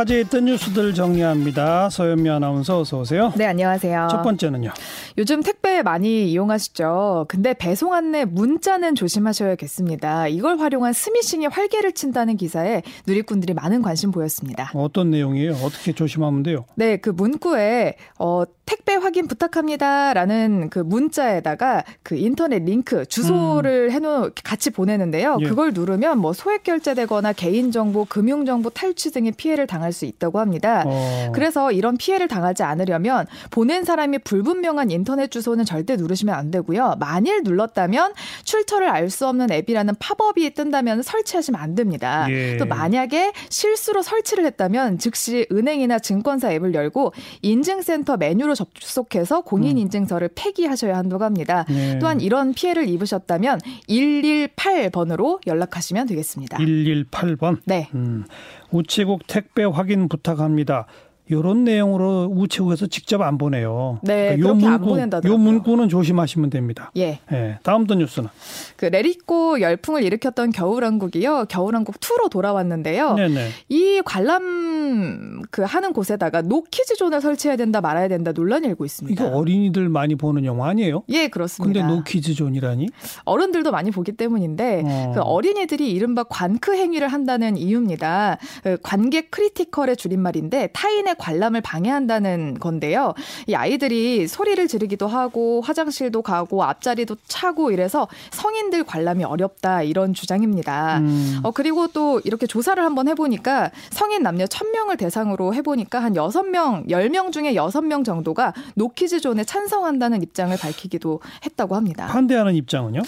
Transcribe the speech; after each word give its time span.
화제에 0.00 0.22
있던 0.22 0.46
뉴스들 0.46 0.94
정리합니다. 0.94 1.90
서현미 1.90 2.30
아나운서 2.30 2.80
어서 2.80 3.00
오세요. 3.00 3.34
네, 3.36 3.44
안녕하세요. 3.44 4.08
첫 4.10 4.22
번째는요. 4.22 4.70
요즘 5.18 5.42
택배 5.42 5.82
많이 5.82 6.30
이용하시죠? 6.30 7.26
근데 7.28 7.52
배송 7.52 7.92
안내 7.92 8.24
문자는 8.24 8.94
조심하셔야겠습니다. 8.94 10.28
이걸 10.28 10.58
활용한 10.58 10.94
스미싱이 10.94 11.48
활개를 11.48 11.92
친다는 11.92 12.38
기사에 12.38 12.80
누리꾼들이 13.06 13.52
많은 13.52 13.82
관심 13.82 14.10
보였습니다. 14.10 14.70
어떤 14.74 15.10
내용이에요? 15.10 15.52
어떻게 15.62 15.92
조심하면 15.92 16.44
돼요? 16.44 16.64
네, 16.76 16.96
그 16.96 17.10
문구에 17.10 17.96
어 18.18 18.44
택배 18.70 18.94
확인 18.94 19.26
부탁합니다라는 19.26 20.70
그 20.70 20.78
문자에다가 20.78 21.82
그 22.04 22.14
인터넷 22.14 22.62
링크 22.62 23.04
주소를 23.04 23.88
음. 23.88 23.90
해놓 23.90 24.32
같이 24.44 24.70
보내는데요. 24.70 25.38
예. 25.40 25.44
그걸 25.44 25.72
누르면 25.72 26.18
뭐 26.18 26.32
소액 26.32 26.62
결제되거나 26.62 27.32
개인 27.32 27.72
정보, 27.72 28.04
금융 28.04 28.46
정보 28.46 28.70
탈취 28.70 29.10
등의 29.10 29.32
피해를 29.32 29.66
당할 29.66 29.92
수 29.92 30.04
있다고 30.04 30.38
합니다. 30.38 30.84
어. 30.86 31.32
그래서 31.34 31.72
이런 31.72 31.96
피해를 31.96 32.28
당하지 32.28 32.62
않으려면 32.62 33.26
보낸 33.50 33.82
사람이 33.82 34.18
불분명한 34.18 34.92
인터넷 34.92 35.32
주소는 35.32 35.64
절대 35.64 35.96
누르시면 35.96 36.32
안 36.32 36.52
되고요. 36.52 36.94
만일 37.00 37.42
눌렀다면 37.42 38.12
출처를 38.44 38.88
알 38.88 39.10
수 39.10 39.26
없는 39.26 39.50
앱이라는 39.50 39.94
팝업이 39.98 40.54
뜬다면 40.54 41.02
설치하시면 41.02 41.60
안 41.60 41.74
됩니다. 41.74 42.28
예. 42.30 42.56
또 42.58 42.66
만약에 42.66 43.32
실수로 43.48 44.02
설치를 44.02 44.44
했다면 44.44 44.98
즉시 44.98 45.48
은행이나 45.50 45.98
증권사 45.98 46.52
앱을 46.52 46.74
열고 46.74 47.12
인증센터 47.42 48.16
메뉴로 48.16 48.54
접속해서 48.60 49.42
공인인증서를 49.42 50.28
음. 50.28 50.34
폐기하셔야 50.34 50.96
한다고 50.96 51.24
합니다. 51.24 51.64
네. 51.68 51.98
또한 51.98 52.20
이런 52.20 52.52
피해를 52.52 52.88
입으셨다면 52.88 53.60
118번으로 53.88 55.38
연락하시면 55.46 56.06
되겠습니다. 56.06 56.58
118번? 56.58 57.58
네. 57.64 57.88
음. 57.94 58.24
우체국 58.70 59.26
택배 59.26 59.64
확인 59.64 60.08
부탁합니다. 60.08 60.86
이런 61.30 61.62
내용으로 61.62 62.28
우체국에서 62.32 62.88
직접 62.88 63.22
안 63.22 63.38
보내요. 63.38 64.00
네, 64.02 64.36
그러니까 64.36 64.48
그렇게 64.48 64.52
문구, 64.52 64.68
안 64.68 64.80
보낸다더라고요. 64.80 65.32
요 65.32 65.38
문구는 65.38 65.88
조심하시면 65.88 66.50
됩니다. 66.50 66.90
예. 66.96 67.20
예. 67.32 67.58
다음 67.62 67.86
또 67.86 67.94
뉴스는 67.94 68.28
그 68.76 68.86
Let 68.86 69.18
It 69.18 69.39
Go 69.39 69.60
열풍을 69.60 70.02
일으켰던 70.02 70.50
겨울왕국이요. 70.50 71.46
겨울왕국 71.48 72.00
2로 72.00 72.30
돌아왔는데요. 72.30 73.14
네네. 73.14 73.48
이 73.68 74.02
관람 74.04 75.29
그 75.50 75.62
하는 75.62 75.92
곳에다가 75.92 76.42
no 76.42 76.60
kids 76.60 76.96
zone을 76.96 77.20
설치해야 77.20 77.56
된다 77.56 77.80
말아야 77.80 78.08
된다 78.08 78.32
논란이 78.32 78.66
일고 78.68 78.84
있습니다. 78.84 79.24
이거 79.24 79.36
어린이들 79.36 79.88
많이 79.88 80.14
보는 80.14 80.44
영화 80.44 80.68
아니에요? 80.68 81.02
예, 81.08 81.28
그렇습니다. 81.28 81.80
근데 81.80 81.94
no 81.94 82.07
kids 82.07 82.34
zone이라니? 82.34 82.88
어른들도 83.24 83.72
많이 83.72 83.90
보기 83.90 84.12
때문인데 84.12 84.82
어. 84.84 85.12
그 85.14 85.20
어린이들이 85.20 85.90
이른바 85.90 86.22
관크 86.22 86.74
행위를 86.76 87.08
한다는 87.08 87.56
이유입니다. 87.56 88.38
그 88.62 88.76
관객 88.82 89.30
critical의 89.30 89.96
줄임말인데 89.96 90.68
타인의 90.72 91.16
관람을 91.18 91.60
방해한다는 91.62 92.58
건데요. 92.60 93.14
이 93.48 93.54
아이들이 93.54 94.28
소리를 94.28 94.66
지르기도 94.68 95.08
하고 95.08 95.60
화장실도 95.62 96.22
가고 96.22 96.62
앞자리도 96.62 97.16
차고 97.26 97.72
이래서 97.72 98.06
성인들 98.30 98.84
관람이 98.84 99.24
어렵다 99.24 99.82
이런 99.82 100.14
주장입니다. 100.14 100.98
음. 100.98 101.40
어 101.42 101.50
그리고 101.50 101.88
또 101.88 102.20
이렇게 102.24 102.46
조사를 102.46 102.82
한번 102.82 103.08
해보니까 103.08 103.70
성인 103.90 104.22
남녀 104.22 104.44
1000명을 104.44 104.96
대상으로 104.98 105.39
해보니까 105.54 106.02
한 106.02 106.14
6명, 106.14 106.88
10명 106.88 107.32
중에 107.32 107.54
6명 107.54 108.04
정도가 108.04 108.52
no 108.74 108.89
kids 108.89 109.20
존에 109.20 109.44
찬성한다는 109.44 110.22
입장을 110.22 110.56
밝히기도 110.56 111.20
했다고 111.44 111.74
합니다. 111.74 112.06
반대하는 112.06 112.54
입장은요? 112.54 113.00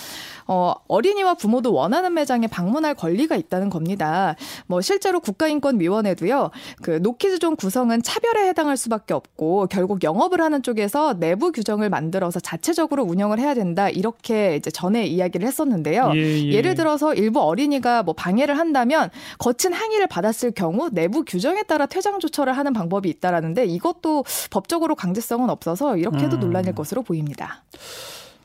어, 0.53 0.75
어린이와 0.87 1.33
부모도 1.33 1.73
원하는 1.73 2.13
매장에 2.13 2.47
방문할 2.47 2.95
권리가 2.95 3.37
있다는 3.37 3.71
겁니다. 3.71 4.37
뭐 4.67 4.83
실제로 4.83 5.19
국가인권위원회도요. 5.21 6.51
그 6.83 6.99
노키즈존 7.03 7.57
구성은 7.57 8.03
차별에 8.03 8.49
해당할 8.49 8.77
수밖에 8.77 9.15
없고 9.15 9.69
결국 9.71 10.05
영업을 10.05 10.43
하는 10.43 10.63
쪽에서 10.63 11.15
내부 11.15 11.53
규정을 11.53 11.89
만들어서 11.89 12.39
자체적으로 12.39 13.03
운영을 13.03 13.39
해야 13.39 13.55
된다. 13.55 13.89
이렇게 13.89 14.57
이제 14.57 14.71
전에 14.71 15.07
이야기를 15.07 15.47
했었는데요. 15.47 16.13
예, 16.17 16.43
예. 16.53 16.61
를 16.61 16.75
들어서 16.75 17.15
일부 17.15 17.41
어린이가 17.41 18.03
뭐 18.03 18.13
방해를 18.15 18.59
한다면 18.59 19.09
거친 19.39 19.73
항의를 19.73 20.07
받았을 20.07 20.51
경우 20.51 20.91
내부 20.93 21.25
규정에 21.25 21.63
따라 21.63 21.87
퇴장 21.87 22.21
조처를 22.21 22.53
하는 22.53 22.75
방법이 22.75 23.09
있다라는데 23.09 23.65
이것도 23.65 24.25
법적으로 24.51 24.97
강제성은 24.97 25.49
없어서 25.49 25.97
이렇게 25.97 26.29
도 26.29 26.37
음. 26.37 26.41
논란일 26.41 26.75
것으로 26.75 27.03
보입니다. 27.03 27.65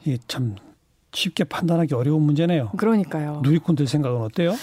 예, 0.08 0.18
참 0.28 0.56
쉽게 1.14 1.44
판단하기 1.46 1.94
어려운 1.94 2.24
문제네요. 2.24 2.72
그러니까요. 2.78 3.42
누리꾼들 3.44 3.88
생각은 3.88 4.22
어때요? 4.22 4.56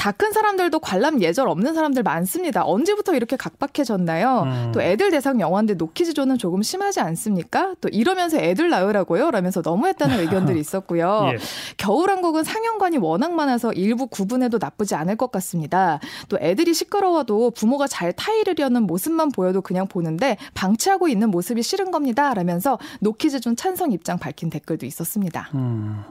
다 0.00 0.12
큰 0.12 0.32
사람들도 0.32 0.78
관람 0.80 1.20
예절 1.20 1.46
없는 1.46 1.74
사람들 1.74 2.02
많습니다. 2.02 2.64
언제부터 2.64 3.14
이렇게 3.14 3.36
각박해졌나요? 3.36 4.42
음. 4.46 4.72
또 4.72 4.80
애들 4.80 5.10
대상 5.10 5.40
영화인데 5.40 5.74
노키즈존은 5.74 6.38
조금 6.38 6.62
심하지 6.62 7.00
않습니까? 7.00 7.74
또 7.82 7.90
이러면서 7.90 8.38
애들 8.38 8.70
낳으라고요? 8.70 9.30
라면서 9.30 9.60
너무했다는 9.62 10.20
의견들이 10.20 10.58
있었고요. 10.58 11.32
예. 11.34 11.38
겨울왕국은 11.76 12.44
상영관이 12.44 12.96
워낙 12.96 13.32
많아서 13.32 13.74
일부 13.74 14.06
구분해도 14.06 14.56
나쁘지 14.58 14.94
않을 14.94 15.16
것 15.16 15.30
같습니다. 15.32 16.00
또 16.30 16.38
애들이 16.40 16.72
시끄러워도 16.72 17.50
부모가 17.50 17.86
잘 17.86 18.14
타이르려는 18.14 18.84
모습만 18.84 19.32
보여도 19.32 19.60
그냥 19.60 19.86
보는데 19.86 20.38
방치하고 20.54 21.08
있는 21.08 21.30
모습이 21.30 21.62
싫은 21.62 21.90
겁니다. 21.90 22.32
라면서 22.32 22.78
노키즈존 23.00 23.54
찬성 23.56 23.92
입장 23.92 24.18
밝힌 24.18 24.48
댓글도 24.48 24.86
있었습니다. 24.86 25.50
음. 25.54 26.04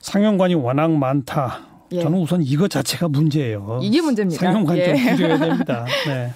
상영관이 0.00 0.56
워낙 0.56 0.90
많다. 0.90 1.77
예. 1.92 2.02
저는 2.02 2.18
우선 2.18 2.42
이것 2.42 2.70
자체가 2.70 3.08
문제예요. 3.08 3.80
이게 3.82 4.00
문제입니다. 4.00 4.40
상용관 4.40 4.78
예. 4.78 4.94
좀 4.94 5.16
줄여야 5.16 5.38
됩니다. 5.38 5.86
네. 6.06 6.32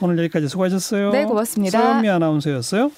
오늘 0.00 0.18
여기까지 0.18 0.48
수고하셨어요. 0.48 1.10
네, 1.10 1.24
고맙습니다. 1.24 1.80
서현미 1.80 2.08
아나운서였어요. 2.08 2.90